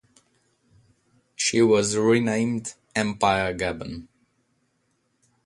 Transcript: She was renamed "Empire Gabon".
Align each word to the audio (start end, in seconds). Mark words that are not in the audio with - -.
She 1.35 1.61
was 1.61 1.95
renamed 1.95 2.73
"Empire 2.95 3.53
Gabon". 3.55 4.07